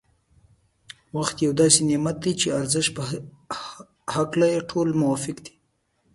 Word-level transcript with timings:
وخت 1.17 1.35
یو 1.45 1.53
داسې 1.61 1.81
نعمت 1.89 2.17
دی 2.23 2.31
چي 2.39 2.47
د 2.49 2.53
ارزښت 2.59 2.91
په 2.97 3.01
هکله 4.15 4.45
يې 4.53 4.59
ټول 4.69 4.87
موافق 5.01 5.37
دی. 5.45 5.53